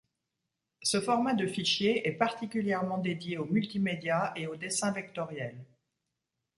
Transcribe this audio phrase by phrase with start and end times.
[0.81, 5.55] Ce format de fichier est particulièrement dédié au multimédia et au dessin vectoriel.